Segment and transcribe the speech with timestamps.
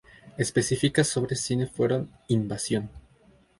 [0.35, 2.89] Específicas sobre cine fueron "Invasión!